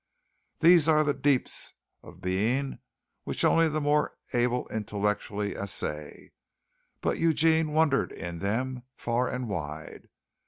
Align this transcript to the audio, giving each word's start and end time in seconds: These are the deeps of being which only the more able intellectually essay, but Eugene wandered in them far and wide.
These 0.61 0.87
are 0.89 1.03
the 1.03 1.13
deeps 1.13 1.75
of 2.01 2.21
being 2.21 2.79
which 3.23 3.45
only 3.45 3.67
the 3.69 3.79
more 3.79 4.15
able 4.33 4.67
intellectually 4.69 5.55
essay, 5.55 6.31
but 7.01 7.19
Eugene 7.19 7.71
wandered 7.71 8.11
in 8.11 8.39
them 8.39 8.81
far 8.95 9.27
and 9.29 9.47
wide. 9.47 10.09